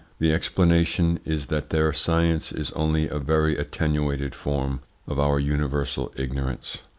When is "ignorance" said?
6.15-6.79